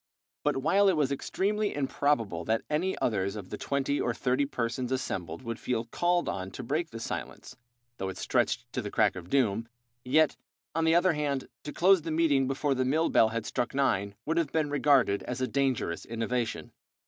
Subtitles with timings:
[0.43, 4.91] But while it was extremely improbable that any others of the twenty or thirty persons
[4.91, 7.55] assembled would feel called on to break the silence,
[7.97, 9.67] though it stretched to the crack of doom,
[10.03, 10.37] yet,
[10.73, 14.15] on the other hand, to close the meeting before the mill bell had struck nine
[14.25, 16.71] would have been regarded as a dangerous innovation.